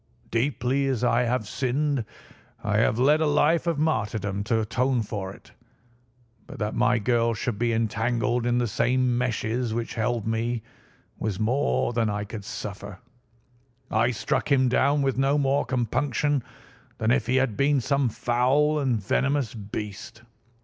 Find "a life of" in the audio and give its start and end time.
3.21-3.77